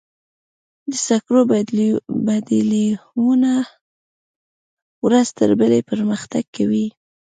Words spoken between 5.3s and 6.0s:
تر بلې